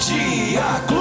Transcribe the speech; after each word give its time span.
Dia 0.00 0.80
Clube. 0.88 0.99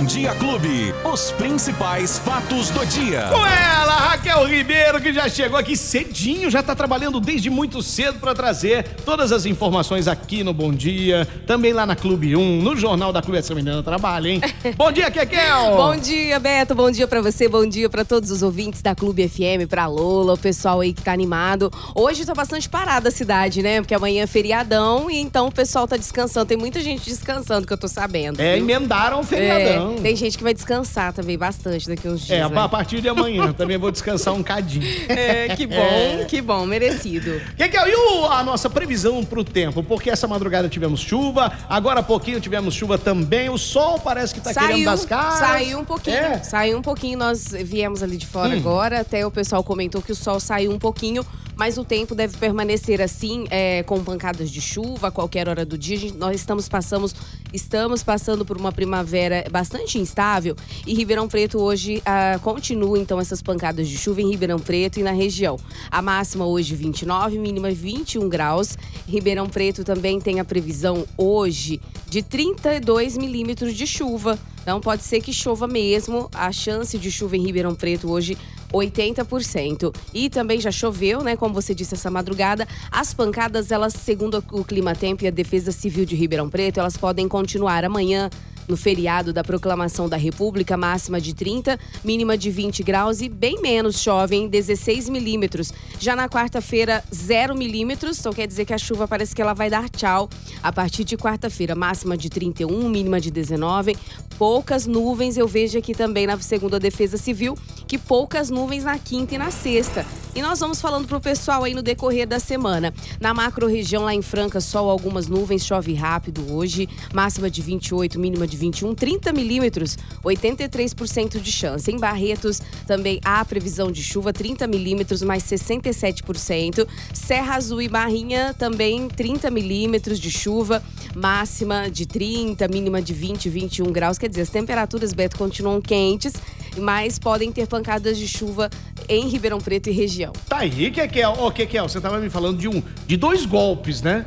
Bom 0.00 0.06
Dia 0.06 0.34
Clube, 0.34 0.94
os 1.04 1.30
principais 1.32 2.18
fatos 2.18 2.70
do 2.70 2.86
dia. 2.86 3.26
Com 3.28 3.46
ela, 3.46 3.92
Raquel 3.96 4.46
Ribeiro, 4.46 4.98
que 4.98 5.12
já 5.12 5.28
chegou 5.28 5.58
aqui 5.58 5.76
cedinho, 5.76 6.50
já 6.50 6.62
tá 6.62 6.74
trabalhando 6.74 7.20
desde 7.20 7.50
muito 7.50 7.82
cedo 7.82 8.18
para 8.18 8.34
trazer 8.34 8.82
todas 9.04 9.30
as 9.30 9.44
informações 9.44 10.08
aqui 10.08 10.42
no 10.42 10.54
Bom 10.54 10.72
Dia, 10.72 11.28
também 11.46 11.74
lá 11.74 11.84
na 11.84 11.94
Clube 11.94 12.34
1, 12.34 12.62
no 12.62 12.74
Jornal 12.76 13.12
da 13.12 13.20
Clube. 13.20 13.40
Essa 13.40 13.54
menina 13.54 13.82
trabalha, 13.82 14.28
hein? 14.30 14.40
Bom 14.74 14.90
dia, 14.90 15.10
Kekel! 15.10 15.76
Bom 15.76 15.94
dia, 15.94 16.40
Beto. 16.40 16.74
Bom 16.74 16.90
dia 16.90 17.06
pra 17.06 17.20
você, 17.20 17.46
bom 17.46 17.66
dia 17.66 17.90
pra 17.90 18.02
todos 18.02 18.30
os 18.30 18.42
ouvintes 18.42 18.80
da 18.80 18.94
Clube 18.94 19.28
FM, 19.28 19.68
pra 19.68 19.86
Lola, 19.86 20.32
o 20.32 20.38
pessoal 20.38 20.80
aí 20.80 20.94
que 20.94 21.02
tá 21.02 21.12
animado. 21.12 21.70
Hoje 21.94 22.24
tá 22.24 22.32
bastante 22.32 22.70
parada 22.70 23.10
a 23.10 23.12
cidade, 23.12 23.62
né? 23.62 23.82
Porque 23.82 23.94
amanhã 23.94 24.22
é 24.22 24.26
feriadão 24.26 25.10
e 25.10 25.20
então 25.20 25.48
o 25.48 25.52
pessoal 25.52 25.86
tá 25.86 25.98
descansando. 25.98 26.46
Tem 26.46 26.56
muita 26.56 26.80
gente 26.80 27.04
descansando 27.04 27.66
que 27.66 27.72
eu 27.74 27.78
tô 27.78 27.86
sabendo. 27.86 28.40
É, 28.40 28.54
viu? 28.54 28.64
emendaram 28.64 29.20
o 29.20 29.22
feriadão. 29.22 29.88
É, 29.88 29.89
tem 29.96 30.14
gente 30.16 30.36
que 30.38 30.42
vai 30.44 30.54
descansar 30.54 31.12
também 31.12 31.36
bastante 31.38 31.88
daqui 31.88 32.08
uns 32.08 32.20
dias. 32.26 32.38
É, 32.38 32.48
né? 32.48 32.60
a 32.60 32.68
partir 32.68 33.00
de 33.00 33.08
amanhã 33.08 33.52
também 33.52 33.76
vou 33.78 33.90
descansar 33.90 34.34
um 34.34 34.42
cadinho. 34.42 34.80
É, 35.10 35.54
que 35.56 35.66
bom, 35.66 35.74
É. 35.76 36.24
que 36.26 36.40
bom, 36.40 36.64
merecido. 36.66 37.40
Kekel, 37.56 37.88
e 37.88 37.94
o- 37.96 38.26
a 38.26 38.42
nossa 38.42 38.68
previsão 38.70 39.24
pro 39.24 39.42
tempo? 39.44 39.82
Porque 39.82 40.08
essa 40.10 40.26
madrugada 40.28 40.68
tivemos 40.68 41.00
chuva, 41.00 41.52
agora 41.68 42.00
há 42.00 42.02
pouquinho 42.02 42.40
tivemos 42.40 42.74
chuva 42.74 42.96
também, 42.98 43.48
o 43.50 43.58
sol 43.58 43.98
parece 43.98 44.34
que 44.34 44.40
tá 44.40 44.52
querendo 44.54 44.84
das 44.84 45.04
caras. 45.04 45.38
Saiu 45.38 45.78
um 45.80 45.84
pouquinho. 45.84 46.16
É. 46.16 46.38
Saiu 46.42 46.78
um 46.78 46.82
pouquinho. 46.82 47.18
Nós 47.18 47.48
viemos 47.64 48.02
ali 48.02 48.16
de 48.16 48.26
fora 48.26 48.54
Hum. 48.54 48.58
agora. 48.58 49.00
Até 49.00 49.26
o 49.26 49.30
pessoal 49.30 49.62
comentou 49.64 50.00
que 50.02 50.12
o 50.12 50.14
sol 50.16 50.38
saiu 50.40 50.70
um 50.70 50.78
pouquinho. 50.78 51.24
Mas 51.56 51.76
o 51.76 51.84
tempo 51.84 52.14
deve 52.14 52.38
permanecer 52.38 53.02
assim, 53.02 53.44
é, 53.50 53.82
com 53.82 54.02
pancadas 54.02 54.50
de 54.50 54.62
chuva 54.62 55.08
a 55.08 55.10
qualquer 55.10 55.46
hora 55.46 55.62
do 55.62 55.76
dia. 55.76 55.94
Gente- 55.98 56.16
nós 56.16 56.34
estamos, 56.36 56.68
passamos, 56.70 57.14
estamos 57.52 58.02
passando 58.02 58.44
por 58.44 58.56
uma 58.56 58.72
primavera 58.72 59.44
bastante 59.50 59.98
instável. 59.98 60.56
E 60.86 60.94
Ribeirão 60.94 61.28
Preto 61.28 61.58
hoje 61.58 62.02
ah, 62.04 62.38
continua, 62.42 62.98
então, 62.98 63.20
essas 63.20 63.42
pancadas 63.42 63.88
de 63.88 63.96
chuva 63.96 64.20
em 64.20 64.30
Ribeirão 64.30 64.58
Preto 64.58 65.00
e 65.00 65.02
na 65.02 65.12
região. 65.12 65.58
A 65.90 66.00
máxima 66.00 66.46
hoje 66.46 66.74
29, 66.74 67.38
mínima 67.38 67.70
21 67.70 68.28
graus. 68.28 68.76
Ribeirão 69.08 69.48
Preto 69.48 69.84
também 69.84 70.20
tem 70.20 70.40
a 70.40 70.44
previsão 70.44 71.06
hoje 71.16 71.80
de 72.08 72.22
32 72.22 73.16
milímetros 73.16 73.74
de 73.74 73.86
chuva. 73.86 74.38
Então 74.62 74.80
pode 74.80 75.02
ser 75.02 75.20
que 75.20 75.32
chova 75.32 75.66
mesmo. 75.66 76.28
A 76.34 76.52
chance 76.52 76.98
de 76.98 77.10
chuva 77.10 77.36
em 77.36 77.44
Ribeirão 77.44 77.74
Preto 77.74 78.10
hoje 78.10 78.36
80%. 78.72 79.94
E 80.12 80.28
também 80.28 80.60
já 80.60 80.70
choveu, 80.70 81.22
né, 81.22 81.36
como 81.36 81.54
você 81.54 81.74
disse 81.74 81.94
essa 81.94 82.10
madrugada. 82.10 82.66
As 82.90 83.12
pancadas, 83.12 83.70
elas, 83.70 83.94
segundo 83.94 84.42
o 84.52 84.64
Clima 84.64 84.94
Tempo 84.94 85.24
e 85.24 85.28
a 85.28 85.30
Defesa 85.30 85.72
Civil 85.72 86.04
de 86.04 86.16
Ribeirão 86.16 86.48
Preto, 86.48 86.80
elas 86.80 86.96
podem 86.96 87.28
continuar 87.28 87.84
amanhã 87.84 88.30
no 88.70 88.76
feriado 88.76 89.32
da 89.32 89.42
Proclamação 89.42 90.08
da 90.08 90.16
República, 90.16 90.76
máxima 90.76 91.20
de 91.20 91.34
30, 91.34 91.78
mínima 92.04 92.38
de 92.38 92.50
20 92.50 92.82
graus 92.84 93.20
e 93.20 93.28
bem 93.28 93.60
menos 93.60 94.00
chove, 94.00 94.36
em 94.36 94.48
16 94.48 95.08
milímetros. 95.08 95.72
Já 95.98 96.14
na 96.14 96.28
quarta-feira, 96.28 97.02
0 97.12 97.56
milímetros, 97.56 98.20
então 98.20 98.32
quer 98.32 98.46
dizer 98.46 98.64
que 98.64 98.72
a 98.72 98.78
chuva 98.78 99.08
parece 99.08 99.34
que 99.34 99.42
ela 99.42 99.54
vai 99.54 99.68
dar 99.68 99.88
tchau. 99.88 100.30
A 100.62 100.72
partir 100.72 101.02
de 101.02 101.16
quarta-feira, 101.16 101.74
máxima 101.74 102.16
de 102.16 102.30
31, 102.30 102.88
mínima 102.88 103.20
de 103.20 103.30
19. 103.30 103.96
Poucas 104.38 104.86
nuvens, 104.86 105.36
eu 105.36 105.48
vejo 105.48 105.76
aqui 105.76 105.92
também 105.92 106.26
na 106.26 106.38
segunda 106.38 106.78
Defesa 106.78 107.16
Civil, 107.16 107.58
que 107.90 107.98
poucas 107.98 108.50
nuvens 108.50 108.84
na 108.84 108.96
quinta 109.00 109.34
e 109.34 109.38
na 109.38 109.50
sexta. 109.50 110.06
E 110.32 110.40
nós 110.40 110.60
vamos 110.60 110.80
falando 110.80 111.08
pro 111.08 111.20
pessoal 111.20 111.64
aí 111.64 111.74
no 111.74 111.82
decorrer 111.82 112.24
da 112.24 112.38
semana. 112.38 112.94
Na 113.20 113.34
macro 113.34 113.66
região 113.66 114.04
lá 114.04 114.14
em 114.14 114.22
Franca, 114.22 114.60
sol, 114.60 114.88
algumas 114.88 115.26
nuvens, 115.26 115.66
chove 115.66 115.92
rápido 115.92 116.54
hoje, 116.54 116.88
máxima 117.12 117.50
de 117.50 117.60
28, 117.60 118.16
mínima 118.16 118.46
de 118.46 118.56
21, 118.56 118.94
30 118.94 119.32
milímetros, 119.32 119.98
83% 120.24 121.40
de 121.40 121.50
chance. 121.50 121.90
Em 121.90 121.98
Barretos 121.98 122.62
também 122.86 123.18
há 123.24 123.44
previsão 123.44 123.90
de 123.90 124.04
chuva, 124.04 124.32
30 124.32 124.68
milímetros, 124.68 125.20
mais 125.20 125.42
67%. 125.42 126.86
Serra 127.12 127.56
Azul 127.56 127.82
e 127.82 127.88
Barrinha 127.88 128.54
também 128.56 129.08
30 129.08 129.50
milímetros 129.50 130.20
de 130.20 130.30
chuva, 130.30 130.80
máxima 131.16 131.90
de 131.90 132.06
30, 132.06 132.68
mínima 132.68 133.02
de 133.02 133.12
20, 133.12 133.48
21 133.48 133.90
graus. 133.90 134.16
Quer 134.16 134.28
dizer, 134.28 134.42
as 134.42 134.48
temperaturas, 134.48 135.12
Beto, 135.12 135.36
continuam 135.36 135.80
quentes, 135.80 136.34
mas 136.78 137.18
podem 137.18 137.52
ter 137.52 137.66
pancadas 137.66 138.18
de 138.18 138.28
chuva 138.28 138.70
em 139.08 139.28
Ribeirão 139.28 139.58
Preto 139.58 139.88
e 139.88 139.92
região. 139.92 140.32
Tá 140.48 140.58
aí, 140.58 140.90
Kekel. 140.90 141.32
Ô, 141.38 141.50
Kekel, 141.50 141.88
você 141.88 142.00
tava 142.00 142.18
me 142.18 142.30
falando 142.30 142.58
de 142.58 142.68
um, 142.68 142.82
de 143.06 143.16
dois 143.16 143.44
golpes, 143.44 144.02
né? 144.02 144.26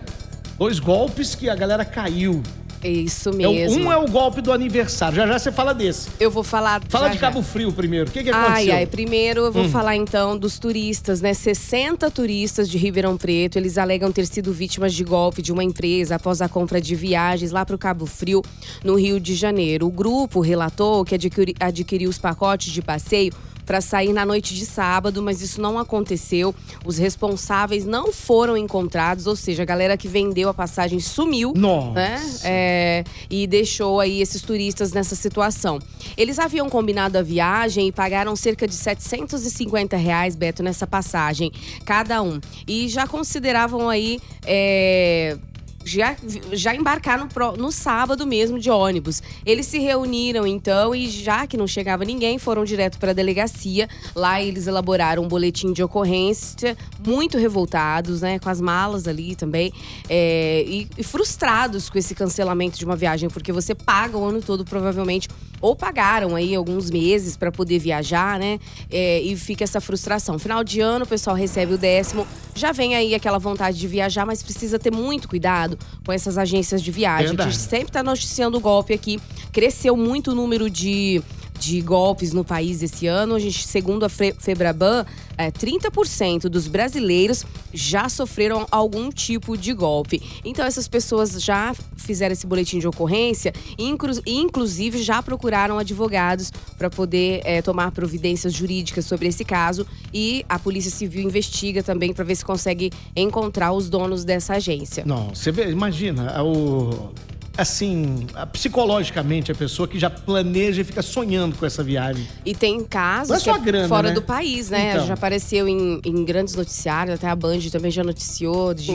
Dois 0.57 0.79
golpes 0.79 1.35
que 1.35 1.49
a 1.49 1.55
galera 1.55 1.83
caiu. 1.83 2.41
Isso 2.83 3.29
É 3.29 3.33
mesmo. 3.33 3.83
um 3.85 3.91
é 3.91 3.97
o 3.97 4.07
golpe 4.07 4.41
do 4.41 4.51
aniversário. 4.51 5.15
Já 5.15 5.25
já 5.27 5.39
você 5.39 5.51
fala 5.51 5.73
desse. 5.73 6.09
Eu 6.19 6.29
vou 6.29 6.43
falar. 6.43 6.81
Fala 6.89 7.07
já, 7.07 7.13
de 7.13 7.19
já. 7.19 7.27
Cabo 7.27 7.41
Frio 7.41 7.71
primeiro. 7.71 8.09
O 8.09 8.11
que, 8.11 8.23
que 8.23 8.29
Ai, 8.29 8.43
aconteceu? 8.45 8.75
ai, 8.75 8.85
primeiro 8.85 9.41
eu 9.45 9.51
vou 9.51 9.69
falar 9.69 9.95
então 9.95 10.37
dos 10.37 10.59
turistas, 10.59 11.21
né? 11.21 11.33
60 11.33 12.09
turistas 12.11 12.69
de 12.69 12.77
Ribeirão 12.77 13.17
Preto, 13.17 13.57
eles 13.57 13.77
alegam 13.77 14.11
ter 14.11 14.25
sido 14.27 14.51
vítimas 14.53 14.93
de 14.93 15.03
golpe 15.03 15.41
de 15.41 15.51
uma 15.51 15.63
empresa 15.63 16.15
após 16.15 16.41
a 16.41 16.49
compra 16.49 16.79
de 16.81 16.95
viagens 16.95 17.51
lá 17.51 17.65
para 17.65 17.75
o 17.75 17.79
Cabo 17.79 18.05
Frio, 18.05 18.41
no 18.83 18.95
Rio 18.95 19.19
de 19.19 19.35
Janeiro. 19.35 19.87
O 19.87 19.91
grupo 19.91 20.39
relatou 20.41 21.03
que 21.05 21.15
adquiri- 21.15 21.55
adquiriu 21.59 22.09
os 22.09 22.17
pacotes 22.17 22.71
de 22.71 22.81
passeio 22.81 23.31
para 23.65 23.81
sair 23.81 24.13
na 24.13 24.25
noite 24.25 24.53
de 24.55 24.65
sábado, 24.65 25.21
mas 25.21 25.41
isso 25.41 25.61
não 25.61 25.77
aconteceu. 25.79 26.53
Os 26.85 26.97
responsáveis 26.97 27.85
não 27.85 28.11
foram 28.11 28.57
encontrados, 28.57 29.27
ou 29.27 29.35
seja, 29.35 29.63
a 29.63 29.65
galera 29.65 29.97
que 29.97 30.07
vendeu 30.07 30.49
a 30.49 30.53
passagem 30.53 30.99
sumiu. 30.99 31.53
Nossa. 31.55 31.93
Né? 31.93 32.21
É, 32.43 33.03
e 33.29 33.47
deixou 33.47 33.99
aí 33.99 34.21
esses 34.21 34.41
turistas 34.41 34.91
nessa 34.93 35.15
situação. 35.15 35.79
Eles 36.17 36.39
haviam 36.39 36.69
combinado 36.69 37.17
a 37.17 37.21
viagem 37.21 37.87
e 37.87 37.91
pagaram 37.91 38.35
cerca 38.35 38.67
de 38.67 38.75
750 38.75 39.95
reais, 39.97 40.35
Beto, 40.35 40.61
nessa 40.63 40.85
passagem, 40.87 41.51
cada 41.85 42.21
um. 42.21 42.39
E 42.67 42.87
já 42.87 43.07
consideravam 43.07 43.89
aí. 43.89 44.19
é, 44.45 45.37
já, 45.85 46.15
já 46.51 46.75
embarcaram 46.75 47.27
pro- 47.27 47.57
no 47.57 47.71
sábado 47.71 48.25
mesmo 48.25 48.59
de 48.59 48.69
ônibus. 48.69 49.21
Eles 49.45 49.65
se 49.65 49.79
reuniram 49.79 50.45
então 50.47 50.93
e 50.95 51.09
já 51.09 51.45
que 51.47 51.57
não 51.57 51.67
chegava 51.67 52.03
ninguém, 52.05 52.37
foram 52.37 52.63
direto 52.63 52.97
para 52.99 53.11
a 53.11 53.13
delegacia. 53.13 53.87
Lá 54.15 54.41
eles 54.41 54.67
elaboraram 54.67 55.23
um 55.23 55.27
boletim 55.27 55.73
de 55.73 55.83
ocorrência, 55.83 56.77
muito 57.05 57.37
revoltados, 57.37 58.21
né, 58.21 58.39
com 58.39 58.49
as 58.49 58.61
malas 58.61 59.07
ali 59.07 59.35
também, 59.35 59.71
é, 60.09 60.63
e, 60.67 60.87
e 60.97 61.03
frustrados 61.03 61.89
com 61.89 61.97
esse 61.97 62.13
cancelamento 62.15 62.77
de 62.77 62.85
uma 62.85 62.95
viagem, 62.95 63.29
porque 63.29 63.51
você 63.51 63.75
paga 63.75 64.17
o 64.17 64.23
ano 64.25 64.41
todo 64.41 64.63
provavelmente 64.65 65.27
ou 65.63 65.77
pagaram 65.77 66.35
aí 66.35 66.53
alguns 66.53 66.91
meses 66.91 67.37
para 67.37 67.49
poder 67.49 67.79
viajar, 67.79 68.37
né? 68.37 68.59
É, 68.91 69.21
e 69.21 69.33
fica 69.37 69.63
essa 69.63 69.79
frustração. 69.79 70.37
Final 70.37 70.61
de 70.61 70.81
ano, 70.81 71.05
o 71.05 71.07
pessoal 71.07 71.37
recebe 71.37 71.75
o 71.75 71.77
décimo, 71.77 72.27
já 72.53 72.73
vem 72.73 72.95
aí 72.95 73.15
aquela 73.15 73.39
vontade 73.39 73.79
de 73.79 73.87
viajar, 73.87 74.25
mas 74.25 74.43
precisa 74.43 74.77
ter 74.77 74.91
muito 74.91 75.29
cuidado 75.29 75.79
com 76.05 76.11
essas 76.11 76.37
agências 76.37 76.83
de 76.83 76.91
viagem. 76.91 77.27
A 77.27 77.29
Verdade. 77.29 77.51
gente 77.51 77.61
sempre 77.61 77.87
está 77.87 78.03
noticiando 78.03 78.57
o 78.57 78.59
golpe 78.59 78.93
aqui. 78.93 79.21
Cresceu 79.53 79.95
muito 79.95 80.31
o 80.31 80.35
número 80.35 80.69
de, 80.69 81.23
de 81.63 81.79
golpes 81.81 82.33
no 82.33 82.43
país 82.43 82.83
esse 82.83 83.07
ano. 83.07 83.35
A 83.35 83.39
gente, 83.39 83.65
segundo 83.65 84.03
a 84.03 84.09
Fe- 84.09 84.35
Febraban, 84.37 85.05
é, 85.37 85.49
30% 85.49 86.49
dos 86.49 86.67
brasileiros 86.67 87.45
já 87.73 88.09
sofreram 88.09 88.67
algum 88.69 89.09
tipo 89.09 89.57
de 89.57 89.73
golpe. 89.73 90.21
Então, 90.43 90.65
essas 90.65 90.87
pessoas 90.87 91.41
já 91.41 91.73
fizeram 91.95 92.33
esse 92.33 92.45
boletim 92.45 92.79
de 92.79 92.87
ocorrência 92.87 93.53
e, 93.77 93.87
inclusive, 94.27 95.01
já 95.01 95.23
procuraram 95.23 95.79
advogados 95.79 96.51
para 96.77 96.89
poder 96.89 97.41
é, 97.45 97.61
tomar 97.61 97.91
providências 97.91 98.51
jurídicas 98.53 99.05
sobre 99.05 99.29
esse 99.29 99.45
caso. 99.45 99.87
E 100.13 100.45
a 100.49 100.59
Polícia 100.59 100.91
Civil 100.91 101.23
investiga 101.23 101.81
também 101.81 102.11
para 102.13 102.25
ver 102.25 102.35
se 102.35 102.43
consegue 102.43 102.91
encontrar 103.15 103.71
os 103.71 103.89
donos 103.89 104.25
dessa 104.25 104.55
agência. 104.55 105.03
Não, 105.05 105.29
você 105.29 105.51
vê, 105.51 105.69
imagina, 105.69 106.43
o. 106.43 107.11
Assim, 107.55 108.25
psicologicamente, 108.51 109.51
a 109.51 109.55
pessoa 109.55 109.87
que 109.87 109.99
já 109.99 110.09
planeja 110.09 110.81
e 110.81 110.83
fica 110.83 111.01
sonhando 111.01 111.55
com 111.55 111.65
essa 111.65 111.83
viagem. 111.83 112.27
E 112.43 112.55
tem 112.55 112.83
casos 112.83 113.45
é 113.45 113.49
é 113.49 113.59
grana, 113.59 113.87
fora 113.87 114.09
né? 114.09 114.15
do 114.15 114.21
país, 114.21 114.69
né? 114.69 114.93
Então. 114.93 115.07
Já 115.07 115.13
apareceu 115.13 115.67
em, 115.67 116.01
em 116.03 116.25
grandes 116.25 116.55
noticiários, 116.55 117.15
até 117.15 117.27
a 117.27 117.35
Band 117.35 117.59
também 117.71 117.91
já 117.91 118.03
noticiou 118.03 118.73
de 118.73 118.91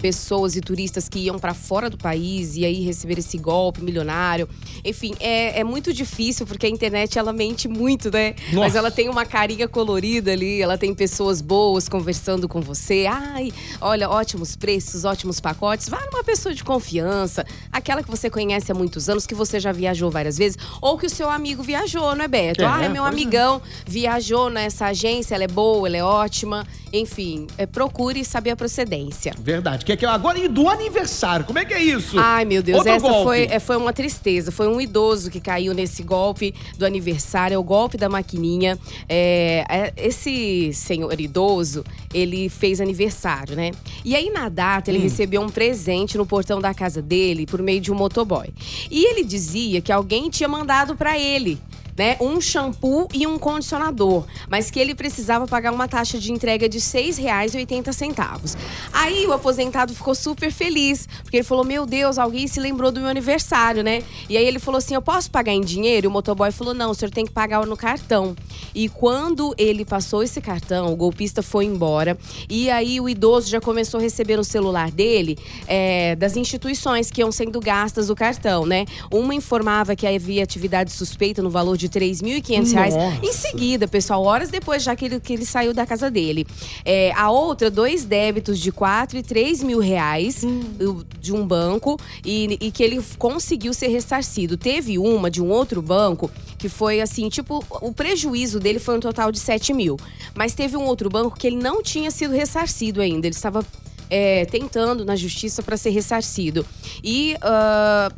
pessoas 0.00 0.56
e 0.56 0.60
turistas 0.60 1.08
que 1.08 1.20
iam 1.20 1.38
para 1.38 1.54
fora 1.54 1.88
do 1.88 1.96
país 1.96 2.56
e 2.56 2.66
aí 2.66 2.82
receber 2.82 3.18
esse 3.18 3.38
golpe 3.38 3.82
milionário. 3.82 4.48
Enfim, 4.84 5.14
é, 5.18 5.60
é 5.60 5.64
muito 5.64 5.92
difícil 5.92 6.46
porque 6.46 6.66
a 6.66 6.68
internet 6.68 7.18
ela 7.18 7.32
mente 7.32 7.66
muito, 7.66 8.10
né? 8.10 8.34
Nossa. 8.52 8.58
Mas 8.60 8.74
ela 8.74 8.90
tem 8.90 9.08
uma 9.08 9.24
carinha 9.24 9.66
colorida 9.66 10.32
ali, 10.32 10.60
ela 10.60 10.76
tem 10.76 10.94
pessoas 10.94 11.40
boas 11.40 11.88
conversando 11.88 12.46
com 12.46 12.60
você. 12.60 13.06
Ai, 13.08 13.52
olha, 13.80 14.08
ótimos 14.10 14.54
preços, 14.54 15.04
ótimos 15.04 15.40
pacotes. 15.40 15.88
Vá 15.88 16.00
numa 16.10 16.22
pessoa 16.22 16.54
de 16.54 16.62
confiança, 16.62 17.46
aquela 17.72 18.01
que 18.02 18.10
você 18.10 18.28
conhece 18.30 18.70
há 18.70 18.74
muitos 18.74 19.08
anos, 19.08 19.26
que 19.26 19.34
você 19.34 19.58
já 19.60 19.72
viajou 19.72 20.10
várias 20.10 20.38
vezes, 20.38 20.58
ou 20.80 20.98
que 20.98 21.06
o 21.06 21.10
seu 21.10 21.30
amigo 21.30 21.62
viajou, 21.62 22.14
não 22.14 22.24
é, 22.24 22.28
Beto? 22.28 22.62
É, 22.62 22.66
ah, 22.66 22.82
é 22.82 22.88
meu 22.88 23.02
pois 23.02 23.14
é. 23.14 23.22
amigão, 23.22 23.62
viajou 23.86 24.50
nessa 24.50 24.86
agência, 24.86 25.34
ela 25.34 25.44
é 25.44 25.48
boa, 25.48 25.88
ela 25.88 25.96
é 25.96 26.04
ótima. 26.04 26.66
Enfim, 26.92 27.46
é, 27.56 27.64
procure 27.64 28.22
saber 28.22 28.50
a 28.50 28.56
procedência. 28.56 29.32
Verdade. 29.38 29.84
Que, 29.84 29.96
que, 29.96 30.04
agora, 30.04 30.38
e 30.38 30.46
do 30.46 30.68
aniversário? 30.68 31.46
Como 31.46 31.58
é 31.58 31.64
que 31.64 31.72
é 31.72 31.82
isso? 31.82 32.18
Ai, 32.18 32.44
meu 32.44 32.62
Deus, 32.62 32.78
Outro 32.78 32.92
essa 32.92 33.08
golpe. 33.08 33.24
foi, 33.24 33.44
é, 33.44 33.58
foi 33.58 33.76
uma 33.76 33.94
tristeza. 33.94 34.52
Foi 34.52 34.68
um 34.68 34.78
idoso 34.78 35.30
que 35.30 35.40
caiu 35.40 35.72
nesse 35.72 36.02
golpe 36.02 36.54
do 36.76 36.84
aniversário, 36.84 37.54
é 37.54 37.58
o 37.58 37.62
golpe 37.62 37.96
da 37.96 38.10
maquininha. 38.10 38.78
É, 39.08 39.64
é, 39.68 39.92
esse 39.96 40.72
senhor 40.74 41.18
idoso, 41.18 41.82
ele 42.14 42.48
fez 42.48 42.80
aniversário, 42.80 43.56
né? 43.56 43.70
E 44.04 44.14
aí, 44.16 44.30
na 44.30 44.48
data, 44.48 44.90
Hum. 44.90 44.94
ele 44.94 45.02
recebeu 45.02 45.40
um 45.40 45.48
presente 45.48 46.16
no 46.18 46.26
portão 46.26 46.60
da 46.60 46.72
casa 46.74 47.00
dele 47.02 47.46
por 47.46 47.62
meio 47.62 47.80
de 47.80 47.90
um 47.92 47.94
motoboy. 47.94 48.48
E 48.90 49.04
ele 49.06 49.24
dizia 49.24 49.80
que 49.80 49.92
alguém 49.92 50.28
tinha 50.30 50.48
mandado 50.48 50.94
pra 50.96 51.18
ele. 51.18 51.58
Né, 51.94 52.16
um 52.22 52.40
shampoo 52.40 53.06
e 53.12 53.26
um 53.26 53.38
condicionador, 53.38 54.24
mas 54.48 54.70
que 54.70 54.80
ele 54.80 54.94
precisava 54.94 55.46
pagar 55.46 55.70
uma 55.74 55.86
taxa 55.86 56.18
de 56.18 56.32
entrega 56.32 56.66
de 56.66 56.78
R$ 56.78 56.84
6,80. 56.84 58.56
Aí 58.94 59.26
o 59.26 59.32
aposentado 59.34 59.94
ficou 59.94 60.14
super 60.14 60.50
feliz, 60.50 61.06
porque 61.32 61.38
ele 61.38 61.44
falou: 61.44 61.64
Meu 61.64 61.86
Deus, 61.86 62.18
alguém 62.18 62.46
se 62.46 62.60
lembrou 62.60 62.92
do 62.92 63.00
meu 63.00 63.08
aniversário, 63.08 63.82
né? 63.82 64.02
E 64.28 64.36
aí 64.36 64.44
ele 64.44 64.58
falou 64.58 64.76
assim: 64.76 64.94
Eu 64.94 65.00
posso 65.00 65.30
pagar 65.30 65.52
em 65.54 65.62
dinheiro? 65.62 66.04
E 66.04 66.08
o 66.08 66.10
motoboy 66.10 66.52
falou: 66.52 66.74
Não, 66.74 66.90
o 66.90 66.94
senhor 66.94 67.10
tem 67.10 67.24
que 67.24 67.32
pagar 67.32 67.64
no 67.66 67.74
cartão. 67.74 68.36
E 68.74 68.86
quando 68.90 69.54
ele 69.56 69.82
passou 69.82 70.22
esse 70.22 70.42
cartão, 70.42 70.92
o 70.92 70.96
golpista 70.96 71.42
foi 71.42 71.64
embora. 71.64 72.18
E 72.50 72.68
aí 72.70 73.00
o 73.00 73.08
idoso 73.08 73.48
já 73.48 73.62
começou 73.62 73.98
a 73.98 74.02
receber 74.02 74.36
no 74.36 74.44
celular 74.44 74.90
dele 74.90 75.38
é, 75.66 76.14
das 76.16 76.36
instituições 76.36 77.10
que 77.10 77.22
iam 77.22 77.32
sendo 77.32 77.58
gastas 77.60 78.10
o 78.10 78.14
cartão, 78.14 78.66
né? 78.66 78.84
Uma 79.10 79.34
informava 79.34 79.96
que 79.96 80.06
havia 80.06 80.42
atividade 80.42 80.92
suspeita 80.92 81.40
no 81.40 81.48
valor 81.48 81.78
de 81.78 81.88
3.500 81.88 82.72
reais. 82.74 82.94
Em 83.22 83.32
seguida, 83.32 83.88
pessoal, 83.88 84.22
horas 84.22 84.50
depois, 84.50 84.82
já 84.82 84.94
que 84.94 85.06
ele, 85.06 85.18
que 85.18 85.32
ele 85.32 85.46
saiu 85.46 85.72
da 85.72 85.86
casa 85.86 86.10
dele. 86.10 86.46
É, 86.84 87.10
a 87.16 87.30
outra, 87.30 87.70
dois 87.70 88.04
débitos 88.04 88.58
de 88.58 88.70
4 88.70 89.16
e 89.16 89.22
3 89.22 89.62
mil 89.62 89.78
reais 89.78 90.42
do- 90.78 91.06
de 91.22 91.32
um 91.32 91.46
banco 91.46 91.98
e, 92.24 92.58
e 92.60 92.70
que 92.70 92.82
ele 92.82 93.00
conseguiu 93.16 93.72
ser 93.72 93.86
ressarcido. 93.86 94.56
Teve 94.56 94.98
uma 94.98 95.30
de 95.30 95.40
um 95.40 95.48
outro 95.48 95.80
banco 95.80 96.30
que 96.58 96.68
foi 96.68 97.00
assim, 97.00 97.28
tipo, 97.28 97.64
o 97.80 97.92
prejuízo 97.92 98.58
dele 98.58 98.78
foi 98.78 98.96
um 98.96 99.00
total 99.00 99.30
de 99.30 99.38
7 99.38 99.72
mil. 99.72 99.96
Mas 100.34 100.54
teve 100.54 100.76
um 100.76 100.84
outro 100.84 101.08
banco 101.08 101.38
que 101.38 101.46
ele 101.46 101.56
não 101.56 101.82
tinha 101.82 102.10
sido 102.10 102.34
ressarcido 102.34 103.00
ainda. 103.00 103.26
Ele 103.26 103.34
estava 103.34 103.64
é, 104.10 104.44
tentando 104.46 105.04
na 105.04 105.16
justiça 105.16 105.62
para 105.62 105.76
ser 105.76 105.90
ressarcido. 105.90 106.66
E. 107.02 107.36
ah, 107.40 108.12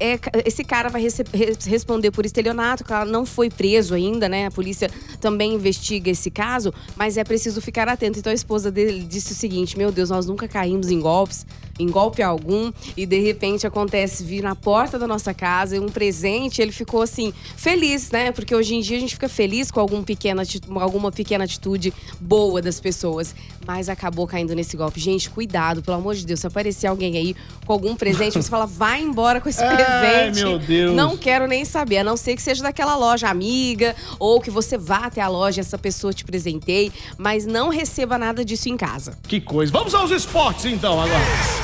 é, 0.00 0.18
esse 0.46 0.64
cara 0.64 0.88
vai 0.88 1.06
responder 1.66 2.10
por 2.10 2.24
estelionato, 2.24 2.82
claro, 2.82 3.10
não 3.10 3.26
foi 3.26 3.50
preso 3.50 3.94
ainda, 3.94 4.30
né? 4.30 4.46
A 4.46 4.50
polícia 4.50 4.90
também 5.20 5.52
investiga 5.52 6.10
esse 6.10 6.30
caso, 6.30 6.72
mas 6.96 7.18
é 7.18 7.22
preciso 7.22 7.60
ficar 7.60 7.86
atento. 7.86 8.18
Então 8.18 8.30
a 8.30 8.34
esposa 8.34 8.70
dele 8.70 9.04
disse 9.04 9.32
o 9.32 9.36
seguinte: 9.36 9.76
Meu 9.76 9.92
Deus, 9.92 10.08
nós 10.08 10.26
nunca 10.26 10.48
caímos 10.48 10.90
em 10.90 10.98
golpes, 10.98 11.44
em 11.80 11.88
golpe 11.88 12.22
algum, 12.22 12.72
e 12.96 13.06
de 13.06 13.18
repente 13.20 13.66
acontece 13.66 14.22
vir 14.24 14.42
na 14.42 14.54
porta 14.54 14.98
da 14.98 15.06
nossa 15.06 15.32
casa 15.32 15.76
e 15.76 15.80
um 15.80 15.88
presente. 15.88 16.60
Ele 16.60 16.72
ficou 16.72 17.02
assim, 17.02 17.32
feliz, 17.56 18.10
né? 18.10 18.32
Porque 18.32 18.54
hoje 18.54 18.74
em 18.74 18.80
dia 18.80 18.96
a 18.96 19.00
gente 19.00 19.14
fica 19.14 19.28
feliz 19.28 19.70
com 19.70 19.80
algum 19.80 20.02
pequena, 20.02 20.42
alguma 20.76 21.10
pequena 21.10 21.44
atitude 21.44 21.92
boa 22.20 22.60
das 22.60 22.80
pessoas, 22.80 23.34
mas 23.66 23.88
acabou 23.88 24.26
caindo 24.26 24.54
nesse 24.54 24.76
golpe. 24.76 25.00
Gente, 25.00 25.30
cuidado, 25.30 25.82
pelo 25.82 25.96
amor 25.96 26.14
de 26.14 26.26
Deus, 26.26 26.40
se 26.40 26.46
aparecer 26.46 26.86
alguém 26.86 27.16
aí 27.16 27.36
com 27.64 27.72
algum 27.72 27.94
presente, 27.94 28.34
você 28.34 28.48
fala, 28.48 28.66
vai 28.66 29.00
embora 29.00 29.40
com 29.40 29.48
esse 29.48 29.62
Ai, 29.64 29.76
presente. 29.76 30.44
meu 30.44 30.58
Deus. 30.58 30.94
Não 30.94 31.16
quero 31.16 31.46
nem 31.46 31.64
saber, 31.64 31.98
a 31.98 32.04
não 32.04 32.16
ser 32.16 32.36
que 32.36 32.42
seja 32.42 32.62
daquela 32.62 32.96
loja 32.96 33.28
amiga 33.28 33.94
ou 34.18 34.40
que 34.40 34.50
você 34.50 34.76
vá 34.76 35.06
até 35.06 35.20
a 35.20 35.28
loja 35.28 35.60
e 35.60 35.62
essa 35.62 35.78
pessoa 35.78 36.12
te 36.12 36.24
presenteie, 36.24 36.92
mas 37.16 37.46
não 37.46 37.68
receba 37.68 38.18
nada 38.18 38.44
disso 38.44 38.68
em 38.68 38.76
casa. 38.76 39.18
Que 39.26 39.40
coisa. 39.40 39.72
Vamos 39.72 39.94
aos 39.94 40.10
esportes, 40.10 40.64
então, 40.66 41.00
agora. 41.00 41.20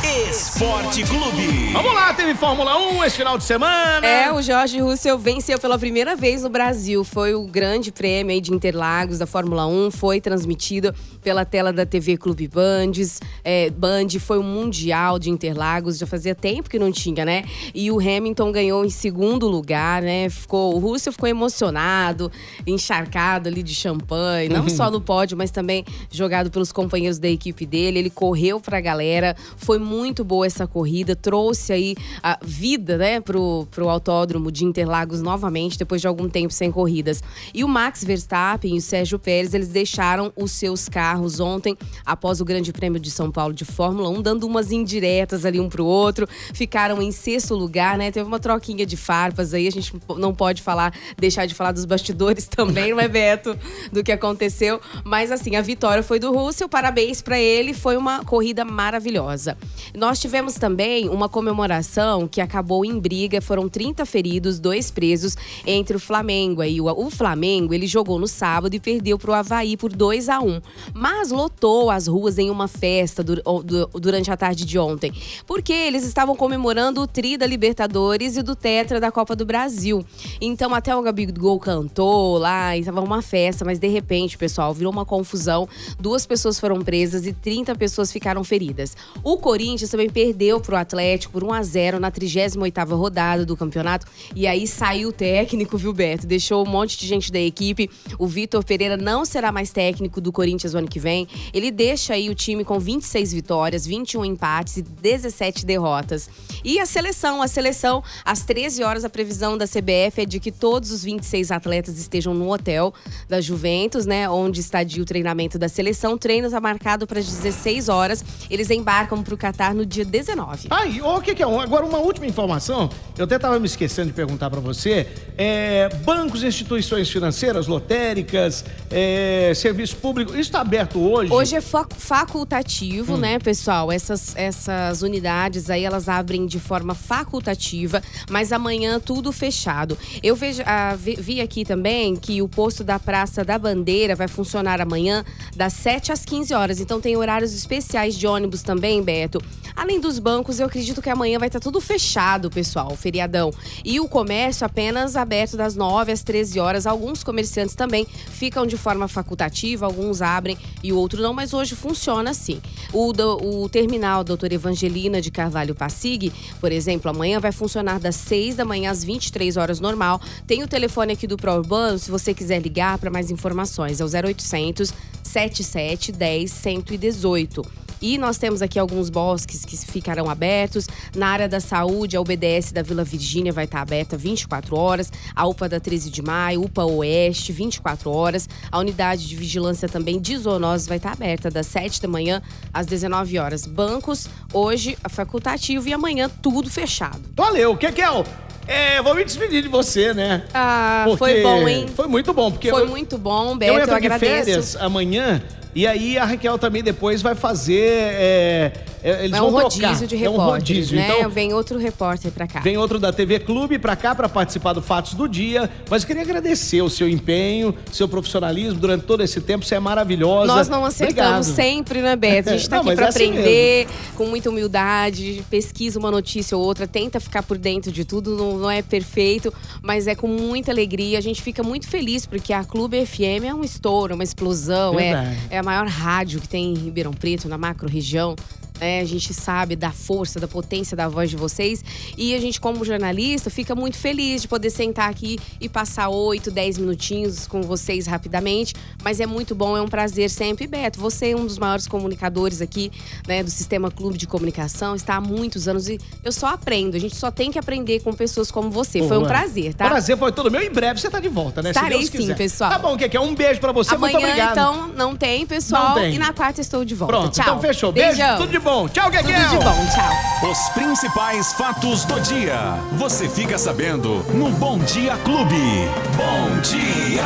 Esporte 0.07 1.03
Clube. 1.03 1.73
Vamos 1.73 1.93
lá, 1.93 2.15
teve 2.15 2.33
Fórmula 2.35 2.79
1 2.79 3.05
esse 3.05 3.17
final 3.17 3.37
de 3.37 3.43
semana. 3.43 4.07
É, 4.07 4.33
o 4.33 4.41
Jorge 4.41 4.79
Russell 4.79 5.19
venceu 5.19 5.59
pela 5.59 5.77
primeira 5.77 6.15
vez 6.15 6.45
no 6.45 6.49
Brasil. 6.49 7.03
Foi 7.03 7.35
o 7.35 7.45
grande 7.45 7.91
prêmio 7.91 8.33
aí 8.33 8.41
de 8.41 8.53
Interlagos 8.53 9.19
da 9.19 9.27
Fórmula 9.27 9.67
1. 9.67 9.91
Foi 9.91 10.21
transmitido 10.21 10.95
pela 11.23 11.45
tela 11.45 11.73
da 11.73 11.85
TV 11.85 12.17
Clube 12.17 12.47
Bandes. 12.47 13.21
É, 13.43 13.69
Band 13.71 14.09
foi 14.21 14.39
o 14.39 14.45
Mundial 14.45 15.19
de 15.19 15.29
Interlagos. 15.29 15.99
Já 15.99 16.07
fazia 16.07 16.37
tempo 16.37 16.71
que 16.71 16.79
não 16.79 16.93
tinha, 16.93 17.25
né? 17.25 17.45
E 17.75 17.91
o 17.91 17.99
Hamilton 17.99 18.53
ganhou 18.53 18.85
em 18.85 18.91
segundo 18.91 19.49
lugar, 19.49 20.03
né? 20.03 20.31
Ficou, 20.31 20.77
o 20.77 20.79
Russell 20.79 21.13
ficou 21.13 21.29
emocionado, 21.29 22.31
encharcado 22.65 23.49
ali 23.49 23.63
de 23.63 23.75
champanhe. 23.75 24.49
Não 24.49 24.69
só 24.69 24.89
no 24.91 25.01
pódio, 25.01 25.37
mas 25.37 25.51
também 25.51 25.85
jogado 26.13 26.49
pelos 26.49 26.71
companheiros 26.71 27.19
da 27.19 27.29
equipe 27.29 27.67
dele. 27.67 27.99
Ele 27.99 28.11
correu 28.11 28.61
pra 28.61 28.81
galera. 28.81 29.35
Foi 29.57 29.81
muito 29.81 29.96
boa 30.25 30.47
essa 30.47 30.67
corrida. 30.67 31.15
Trouxe 31.15 31.73
aí 31.73 31.97
a 32.23 32.39
vida, 32.43 32.97
né, 32.97 33.21
pro, 33.21 33.67
pro 33.71 33.89
autódromo 33.89 34.51
de 34.51 34.65
Interlagos 34.65 35.23
novamente, 35.23 35.79
depois 35.79 36.01
de 36.01 36.07
algum 36.07 36.29
tempo 36.29 36.53
sem 36.53 36.71
corridas. 36.71 37.23
E 37.55 37.65
o 37.65 37.69
Max 37.69 38.05
Verstappen 38.05 38.75
e 38.75 38.79
o 38.79 38.83
Sérgio 38.83 39.19
Pérez, 39.19 39.55
eles 39.55 39.69
deixaram 39.69 40.33
os 40.37 40.53
seus 40.53 40.89
carros 40.89 41.41
ontem, 41.41 41.77
após 42.05 42.41
o 42.41 42.45
Grande 42.45 42.73
Prêmio 42.73 43.01
de 43.01 43.11
São 43.11 43.31
Paulo 43.31 43.55
de 43.55 43.65
Fórmula 43.65 44.09
1, 44.09 44.23
dando 44.23 44.47
umas 44.47 44.73
indiretas 44.73 45.45
ali 45.45 45.61
um 45.61 45.69
pro 45.69 45.85
outro. 45.85 46.29
Ficaram 46.55 47.01
em 47.01 47.13
sexto 47.13 47.55
lugar, 47.55 47.97
né? 47.97 48.11
Teve 48.11 48.27
uma 48.27 48.39
troquinha 48.39 48.85
de 48.85 48.97
farpas 48.97 49.55
aí, 49.55 49.67
a 49.67 49.73
gente 49.73 49.93
não 50.19 50.35
pode 50.35 50.63
falar, 50.63 50.93
deixar 51.17 51.47
de 51.47 51.55
falar 51.55 51.73
dos 51.73 51.85
bastidores 51.85 52.47
também, 52.49 52.93
não 52.93 53.01
é, 53.01 53.09
Beto? 53.09 53.57
Do 53.93 54.03
que 54.03 54.13
aconteceu. 54.13 54.81
Mas 55.05 55.31
assim, 55.31 55.57
a 55.57 55.63
vitória 55.63 56.03
foi 56.03 56.19
do 56.19 56.33
Russell, 56.33 56.69
parabéns 56.69 57.23
pra 57.23 57.39
ele, 57.39 57.73
foi 57.73 57.97
uma 57.97 58.25
corrida 58.25 58.65
maravilhosa. 58.65 59.57
Nós 59.95 60.19
tivemos 60.19 60.55
também 60.55 61.09
uma 61.09 61.29
comemoração 61.29 62.27
que 62.29 62.41
acabou 62.41 62.85
em 62.85 62.99
briga, 62.99 63.41
foram 63.41 63.69
30 63.69 64.05
feridos, 64.05 64.59
dois 64.59 64.91
presos 64.91 65.37
entre 65.67 65.97
o 65.97 66.01
Flamengo 66.01 66.61
aí. 66.61 66.81
O, 66.81 66.87
o 66.87 67.11
Flamengo, 67.11 67.73
ele 67.73 67.87
jogou 67.87 68.19
no 68.19 68.27
sábado 68.27 68.75
e 68.75 68.81
perdeu 68.81 69.19
pro 69.19 69.33
Havaí 69.33 69.77
por 69.77 69.93
2 69.93 70.29
a 70.29 70.41
1 70.41 70.61
mas 70.95 71.31
lotou 71.31 71.91
as 71.91 72.07
ruas 72.07 72.39
em 72.39 72.51
uma 72.51 72.67
festa 72.69 73.23
dur- 73.23 73.43
o- 73.45 73.63
du- 73.63 73.87
durante 73.95 74.31
a 74.31 74.37
tarde 74.37 74.65
de 74.65 74.79
ontem, 74.79 75.13
porque 75.47 75.73
eles 75.73 76.05
estavam 76.05 76.35
comemorando 76.35 77.01
o 77.01 77.07
tri 77.07 77.37
da 77.37 77.47
Libertadores 77.47 78.37
e 78.37 78.43
do 78.43 78.57
Tetra 78.57 78.99
da 78.99 79.11
Copa 79.13 79.37
do 79.37 79.45
Brasil. 79.47 80.05
Então 80.41 80.75
até 80.75 80.95
o 80.97 81.03
Gabigol 81.03 81.59
cantou 81.61 82.39
lá 82.39 82.77
e 82.77 82.83
uma 82.89 83.23
festa, 83.23 83.65
mas 83.65 83.79
de 83.79 83.89
repente, 83.89 84.37
pessoal, 84.39 84.73
virou 84.75 84.93
uma 84.93 85.05
confusão. 85.05 85.69
Duas 86.01 86.25
pessoas 86.27 86.59
foram 86.59 86.81
presas 86.81 87.27
e 87.27 87.33
30 87.33 87.75
pessoas 87.75 88.11
ficaram 88.11 88.43
feridas. 88.43 88.97
O 89.23 89.37
Corinthians 89.37 89.66
também 89.91 90.09
perdeu 90.09 90.61
pro 90.61 90.77
Atlético 90.77 91.33
por 91.33 91.43
1 91.43 91.53
a 91.53 91.63
0 91.63 92.01
na 92.01 92.13
38ª 92.13 92.97
rodada 92.97 93.45
do 93.45 93.57
campeonato. 93.57 94.07
E 94.35 94.47
aí 94.47 94.67
saiu 94.67 95.09
o 95.09 95.13
técnico, 95.13 95.77
viu, 95.77 95.93
Beto? 95.93 96.27
Deixou 96.27 96.65
um 96.65 96.71
monte 96.71 96.97
de 96.97 97.07
gente 97.07 97.33
da 97.33 97.41
equipe. 97.41 97.91
O 98.19 98.27
Vitor 98.27 98.65
Pereira 98.65 98.97
não 98.97 99.25
será 99.25 99.51
mais 99.51 99.71
técnico 99.71 100.21
do 100.21 100.31
Corinthians 100.31 100.73
no 100.73 100.79
ano 100.79 100.89
que 100.89 101.01
vem. 101.01 101.27
Ele 101.53 101.71
deixa 101.73 102.15
aí 102.15 102.31
o 102.31 102.35
time 102.35 102.65
com 102.65 102.79
26 102.79 103.33
vitórias, 103.33 103.85
21 103.85 104.25
empates 104.25 104.77
e 104.77 104.83
17 104.83 105.67
derrotas. 105.67 106.31
E 106.65 106.79
a 106.79 106.87
seleção, 106.87 107.43
a 107.43 107.49
seleção, 107.49 108.05
às 108.25 108.45
13 108.45 108.85
horas, 108.85 109.05
a 109.05 109.11
previsão 109.11 109.59
da 109.59 109.67
CBF 109.67 110.23
é 110.23 110.25
de 110.25 110.39
que 110.39 110.53
todos 110.53 110.93
os 110.93 111.03
26 111.03 111.51
atletas 111.51 111.99
estejam 111.99 112.33
no 112.33 112.53
hotel 112.53 112.95
da 113.29 113.41
Juventus, 113.41 114.07
né? 114.07 114.31
Onde 114.31 114.61
estadia 114.61 115.03
o 115.03 115.07
treinamento 115.07 115.59
da 115.59 115.69
seleção. 115.69 116.13
O 116.13 116.19
treino 116.19 116.47
está 116.47 116.61
marcado 116.61 117.07
para 117.07 117.19
as 117.19 117.27
16 117.27 117.89
horas. 117.89 118.25
Eles 118.49 118.71
embarcam 118.71 119.23
para 119.23 119.35
o 119.35 119.37
Catar 119.37 119.56
no 119.75 119.85
dia 119.87 120.05
19. 120.05 120.69
Aí, 120.71 121.01
o 121.01 121.21
que, 121.21 121.35
que 121.35 121.43
é? 121.43 121.47
Agora, 121.47 121.85
uma 121.85 121.99
última 121.99 122.27
informação. 122.27 122.91
Eu 123.17 123.25
até 123.25 123.37
estava 123.37 123.59
me 123.59 123.67
esquecendo 123.67 124.09
de 124.09 124.13
perguntar 124.13 124.51
para 124.51 124.61
você. 124.61 125.07
É, 125.39 125.89
bancos, 126.05 126.43
instituições 126.43 127.09
financeiras, 127.11 127.67
lotéricas, 127.67 128.65
é, 128.91 129.53
serviço 129.55 129.97
público, 129.97 130.33
isso 130.33 130.41
está 130.43 130.61
aberto 130.61 130.99
hoje? 131.01 131.33
Hoje 131.33 131.57
é 131.57 131.61
fa- 131.61 131.87
facultativo, 131.97 133.15
Hum. 133.15 133.19
né, 133.19 133.39
pessoal? 133.39 133.91
Essas, 133.91 134.35
essas 134.37 135.03
unidades 135.03 135.71
aí, 135.71 135.85
elas 135.85 136.09
abrem 136.09 136.47
de 136.47 136.61
forma 136.61 136.95
facultativa, 136.95 138.03
mas 138.31 138.53
amanhã 138.53 139.01
tudo 139.01 139.33
fechado. 139.33 139.97
Eu 140.23 140.37
vejo, 140.37 140.63
ah, 140.67 140.95
vi, 140.97 141.17
vi 141.17 141.41
aqui 141.41 141.65
também 141.65 142.15
que 142.17 142.43
o 142.43 142.49
posto 142.49 142.85
da 142.85 142.99
Praça 142.99 143.45
da 143.45 143.59
Bandeira 143.59 144.15
vai 144.15 144.29
funcionar 144.29 144.81
amanhã 144.81 145.25
das 145.55 145.73
7 145.75 146.13
às 146.13 146.25
15 146.25 146.53
horas. 146.55 146.81
Então 146.81 147.01
tem 147.01 147.17
horários 147.17 147.55
especiais 147.55 148.15
de 148.17 148.27
ônibus 148.27 148.63
também, 148.63 149.03
Beto. 149.03 149.41
Além 149.77 150.01
dos 150.01 150.19
bancos, 150.19 150.59
eu 150.59 150.67
acredito 150.67 151.03
que 151.03 151.11
amanhã 151.11 151.39
vai 151.39 151.49
estar 151.49 151.61
tudo 151.61 151.83
fechado, 151.83 152.49
pessoal, 152.49 152.93
o 152.93 152.97
feriadão. 152.97 153.53
E 153.85 154.01
o 154.01 154.09
comércio 154.09 154.65
apenas 154.65 155.17
aberto 155.17 155.55
das 155.55 155.77
9 155.77 156.11
às 156.11 156.23
13 156.23 156.59
horas. 156.59 156.87
Alguns 156.87 157.23
comerciantes 157.23 157.75
também 157.75 158.07
ficam 158.07 158.67
de 158.67 158.79
forma 158.79 159.07
facultativa, 159.07 159.85
alguns 159.85 160.23
abrem 160.23 160.57
e 160.83 160.95
o 160.95 160.97
outro 160.97 161.21
não, 161.21 161.35
mas 161.35 161.53
hoje 161.53 161.75
funciona 161.75 162.31
assim. 162.31 162.59
O, 162.91 163.13
do, 163.13 163.37
o 163.37 163.69
terminal 163.69 164.25
Doutora 164.25 164.55
Evangelina 164.55 165.21
de 165.21 165.31
Carvalho 165.31 165.75
Passig, 165.75 166.33
por 166.59 166.73
exemplo, 166.73 167.11
amanhã 167.11 167.39
vai 167.39 167.53
funcionar 167.53 168.01
das 168.01 168.17
6 168.17 168.57
da 168.57 168.65
manhã 168.65 168.91
às 168.91 169.05
23 169.05 169.59
horas 169.59 169.79
normal. 169.79 170.23
Tem 170.47 170.63
o 170.63 170.69
telefone 170.69 171.13
aqui 171.13 171.27
do 171.27 171.37
ProUrbano, 171.37 171.99
se 171.99 172.11
você 172.11 172.33
quiser 172.33 172.63
ligar 172.63 172.97
para 172.97 173.11
mais 173.11 173.31
informações, 173.31 174.01
é 174.01 174.05
o 174.05 174.09
0800 174.09 174.91
77 175.23 176.13
10 176.13 176.51
118. 176.51 177.86
E 178.01 178.19
nós 178.19 178.39
temos 178.39 178.63
aqui 178.63 178.79
alguns 178.79 179.11
bosques 179.11 179.65
que 179.65 179.77
ficarão 179.77 180.29
abertos. 180.29 180.87
Na 181.15 181.29
área 181.29 181.49
da 181.49 181.61
saúde, 181.61 182.17
a 182.17 182.21
UBDS 182.21 182.73
da 182.73 182.83
Vila 182.83 183.05
Virgínia 183.05 183.53
vai 183.53 183.65
estar 183.65 183.81
aberta 183.81 184.17
24 184.17 184.77
horas. 184.77 185.13
A 185.35 185.47
UPA 185.47 185.69
da 185.69 185.81
13 185.81 186.11
de 186.11 186.23
maio, 186.23 186.63
UPA 186.63 186.85
Oeste, 186.85 187.53
24 187.53 188.11
horas. 188.11 188.49
A 188.71 188.79
unidade 188.79 189.27
de 189.27 189.37
vigilância 189.37 189.89
também 189.89 190.21
de 190.21 190.37
zoonoses 190.37 190.87
vai 190.87 190.99
estar 190.99 191.13
aberta 191.13 191.51
das 191.51 191.67
7 191.67 192.03
da 192.03 192.09
manhã 192.09 192.43
às 192.73 192.87
19 192.87 193.39
horas. 193.39 193.67
Bancos, 193.67 194.29
hoje, 194.53 194.97
facultativo 195.09 195.89
e 195.89 195.93
amanhã 195.93 196.31
tudo 196.43 196.71
fechado. 196.71 197.23
Valeu, 197.35 197.77
Kekel! 197.77 198.25
É, 198.69 199.01
vou 199.01 199.15
me 199.15 199.25
despedir 199.25 199.63
de 199.63 199.69
você, 199.69 200.13
né? 200.13 200.45
Ah, 200.53 201.05
porque 201.05 201.19
foi 201.19 201.43
bom, 201.43 201.69
hein? 201.69 201.87
Foi 201.95 202.09
muito 202.09 202.35
bom, 202.35 202.51
porque 202.51 202.69
foi 202.69 202.83
eu, 202.83 202.89
muito 202.89 203.17
bom, 203.17 203.57
Beto, 203.57 203.79
eu, 203.79 203.87
eu 203.87 203.95
agradeço. 203.95 204.45
férias 204.45 204.77
amanhã 204.77 205.41
e 205.77 205.87
aí 205.87 206.17
a 206.17 206.25
Raquel 206.25 206.57
também 206.57 206.83
depois 206.83 207.21
vai 207.21 207.35
fazer. 207.35 208.15
É, 208.15 208.73
eles 209.03 209.37
é 209.37 209.43
um 209.43 209.51
vão 209.51 209.63
rodízio 209.63 209.81
trocar. 209.81 210.07
de 210.07 210.17
repórter. 210.17 210.41
É 210.41 210.43
um 210.43 210.51
rodízio. 210.51 210.97
Né? 210.97 211.09
Então, 211.19 211.31
vem 211.31 211.53
outro 211.53 211.79
repórter 211.79 212.31
pra 212.31 212.47
cá. 212.47 212.61
Vem 212.61 212.77
outro 212.77 212.99
da 212.99 213.13
TV 213.13 213.39
Clube 213.41 213.79
pra 213.79 213.97
cá 213.97 214.15
para 214.15 214.29
participar 214.29 214.73
do 214.73 214.83
Fatos 214.83 215.15
do 215.15 215.29
Dia. 215.29 215.71
Mas 215.89 216.03
eu 216.03 216.07
queria 216.07 216.23
agradecer 216.23 216.83
o 216.83 216.91
seu 216.91 217.09
empenho, 217.09 217.75
seu 217.93 218.09
profissionalismo 218.09 218.79
durante 218.81 219.05
todo 219.05 219.23
esse 219.23 219.41
tempo. 219.41 219.65
Você 219.65 219.75
é 219.75 219.81
maravilhosa. 219.81 220.47
Nós 220.47 220.69
não 220.69 220.85
acertamos 220.85 221.49
Obrigado. 221.49 221.55
sempre, 221.55 222.03
né, 222.03 222.17
Beto? 222.17 222.51
A 222.51 222.57
gente 222.57 222.69
tá 222.71 222.77
não, 222.77 222.87
aqui 222.87 222.95
pra 222.95 223.07
é 223.07 223.09
assim 223.09 223.29
aprender, 223.31 223.87
assim 223.87 224.15
com 224.17 224.27
muita 224.27 224.51
humildade, 224.51 225.45
pesquisa 225.51 225.99
uma 225.99 226.11
notícia 226.11 226.57
ou 226.57 226.65
outra, 226.65 226.87
tenta 226.87 227.21
ficar 227.21 227.43
por 227.43 227.59
dentro 227.59 227.93
de 227.93 228.05
tudo. 228.05 228.37
Não, 228.37 228.59
não 228.59 228.71
é 228.71 228.83
perfeito, 228.83 229.53
mas 229.83 230.07
é 230.07 230.15
com 230.15 230.29
muita 230.29 230.71
alegria. 230.71 231.19
A 231.19 231.23
gente 231.23 231.43
fica 231.43 231.63
muito 231.63 231.87
feliz 231.89 232.27
porque 232.27 232.53
a 232.53 232.65
Clube 232.65 233.05
FM 233.05 233.45
é 233.47 233.55
um 233.55 233.63
estouro, 233.63 234.15
uma 234.15 234.25
explosão. 234.25 234.99
É, 234.99 235.37
é 235.51 235.59
a 235.59 235.63
maior 235.63 235.87
rádio 235.87 236.41
que 236.41 236.49
tem 236.49 236.73
em 236.73 236.75
Ribeirão 236.75 237.13
Preto, 237.13 237.49
na 237.49 237.59
macro 237.59 237.89
região. 237.89 238.35
É, 238.81 239.01
a 239.01 239.05
gente 239.05 239.33
sabe 239.33 239.77
da 239.77 239.91
força, 239.91 240.39
da 240.39 240.49
potência 240.49 240.97
da 240.97 241.09
voz 241.09 241.31
de 241.31 241.37
vocês. 241.37 241.85
E 242.17 242.35
a 242.35 242.41
gente, 242.41 242.61
como 242.61 242.85
jornalista, 242.85 243.51
fica 243.51 243.75
muito 243.75 243.97
feliz 243.97 244.43
de 244.43 244.49
poder 244.49 244.71
sentar 244.71 245.09
aqui 245.09 245.39
e 245.61 245.69
passar 245.69 246.09
8, 246.09 246.51
10 246.51 246.79
minutinhos 246.79 247.47
com 247.47 247.63
vocês 247.63 248.07
rapidamente. 248.07 248.75
Mas 249.03 249.21
é 249.21 249.27
muito 249.27 249.55
bom, 249.55 249.77
é 249.77 249.83
um 249.83 249.89
prazer 249.89 250.31
sempre. 250.31 250.67
Beto, 250.67 251.01
você 251.01 251.31
é 251.31 251.37
um 251.37 251.47
dos 251.47 251.59
maiores 251.59 251.87
comunicadores 251.87 252.61
aqui 252.61 252.91
né, 253.27 253.43
do 253.43 253.51
Sistema 253.51 253.91
Clube 253.91 254.19
de 254.19 254.27
Comunicação, 254.27 254.95
está 254.95 255.17
há 255.17 255.21
muitos 255.21 255.69
anos 255.69 255.89
e 255.89 255.99
eu 256.25 256.33
só 256.33 256.49
aprendo. 256.49 256.97
A 256.97 257.01
gente 257.01 257.17
só 257.17 257.31
tem 257.31 257.51
que 257.51 257.59
aprender 257.59 258.01
com 258.01 258.13
pessoas 258.13 258.51
como 258.51 258.71
você. 258.71 259.07
Foi 259.07 259.19
um 259.19 259.25
prazer, 259.25 259.75
tá? 259.75 259.89
Prazer 259.89 260.17
foi 260.17 260.33
todo 260.33 260.51
meu. 260.51 260.63
Em 260.63 260.71
breve 260.71 261.01
você 261.01 261.09
tá 261.09 261.21
de 261.21 261.29
volta, 261.29 261.63
né? 261.63 261.71
Estarei 261.71 262.07
sim, 262.07 262.35
pessoal. 262.35 262.71
Tá 262.71 262.79
bom, 262.79 262.97
que 262.97 263.19
Um 263.19 263.35
beijo 263.35 263.61
pra 263.61 263.73
você, 263.73 263.95
Amanhã, 263.95 264.13
muito 264.13 264.27
obrigado. 264.27 264.53
então, 264.53 264.89
não 264.89 265.17
tem, 265.17 265.47
pessoal. 265.47 265.91
Não 265.91 265.95
tem. 265.95 266.15
E 266.15 266.19
na 266.19 266.33
quarta 266.33 266.61
estou 266.61 266.85
de 266.85 266.95
volta. 266.95 267.13
Pronto, 267.13 267.35
Tchau. 267.35 267.45
então 267.45 267.61
fechou. 267.61 267.93
Beijo, 267.93 268.17
Beijão. 268.17 268.37
tudo 268.39 268.51
de 268.51 268.59
bom. 268.67 268.89
Tchau, 268.89 269.09
Gueguel. 269.09 269.49
Tudo 269.49 269.59
de 269.61 269.65
bom, 269.65 269.87
tchau. 269.87 270.51
Os 270.51 270.69
principais 270.71 271.53
fatos 271.53 272.05
do 272.05 272.21
dia. 272.21 272.59
Você 272.99 273.29
fica 273.29 273.57
sabendo 273.57 274.25
no 274.35 274.51
Bom 274.51 274.79
Dia 274.79 275.17
Clube. 275.19 275.89
Bom 276.17 276.61
Dia 276.63 277.23